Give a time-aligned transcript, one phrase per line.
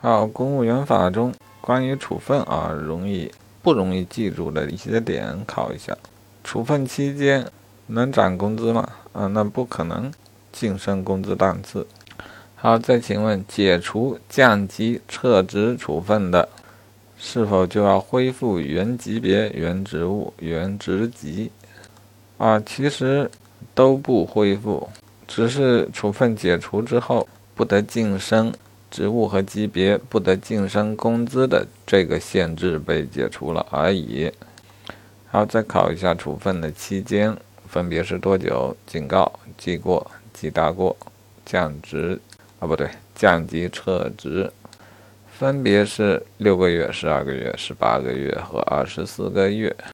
[0.00, 3.28] 好，公务员法中关于处分啊，容易
[3.62, 5.96] 不容易记住的一些点考一下。
[6.44, 7.44] 处分期间
[7.88, 8.88] 能涨工资吗？
[9.12, 10.08] 啊，那不可能
[10.52, 11.84] 晋升工资档次。
[12.54, 16.48] 好，再请问，解除降级、撤职处分的，
[17.18, 21.50] 是否就要恢复原级别、原职务、原职级？
[22.36, 23.28] 啊，其实
[23.74, 24.88] 都不恢复，
[25.26, 27.26] 只是处分解除之后
[27.56, 28.54] 不得晋升
[28.90, 34.30] 职务和级别，不得晋升工资的这个限制被解除了而已。
[35.30, 37.36] 好，再考一下处分的期间
[37.68, 38.74] 分别是多久？
[38.86, 40.96] 警告、记过、记大过、
[41.44, 42.18] 降职
[42.58, 44.50] 啊，不对，降级、撤职，
[45.38, 49.76] 分别是六个月、十二个月、十八个月和二十四个月。